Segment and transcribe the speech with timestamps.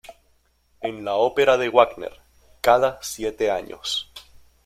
[0.81, 2.21] En la ópera de Wagner,
[2.59, 4.11] cada siete años.